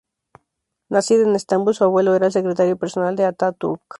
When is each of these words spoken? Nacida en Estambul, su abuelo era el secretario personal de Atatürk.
Nacida 0.89 1.21
en 1.21 1.35
Estambul, 1.35 1.75
su 1.75 1.83
abuelo 1.83 2.15
era 2.15 2.25
el 2.25 2.31
secretario 2.31 2.75
personal 2.75 3.15
de 3.15 3.25
Atatürk. 3.25 3.79